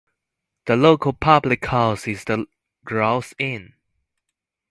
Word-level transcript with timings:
The 0.65 0.75
local 0.75 1.13
public 1.13 1.63
house 1.67 2.07
is 2.07 2.23
The 2.23 2.47
Grouse 2.83 3.35
Inn. 3.37 3.75